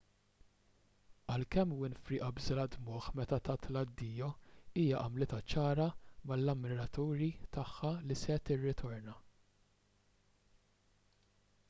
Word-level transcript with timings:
għalkemm 1.31 1.73
winfrey 1.81 2.21
qabżilha 2.27 2.63
d-dmugħ 2.75 3.09
meta 3.19 3.37
tat 3.49 3.67
l-addijo 3.67 4.29
hija 4.83 5.01
għamlitha 5.03 5.41
ċara 5.53 5.85
mal-ammiraturi 6.31 7.29
tagħha 7.59 7.91
li 8.09 8.17
se 8.23 8.39
tirritorna 8.49 9.19